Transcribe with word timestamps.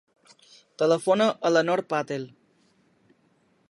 Telefona 0.83 1.29
a 1.49 1.53
la 1.53 1.65
Nor 1.69 1.85
Patel. 1.95 2.29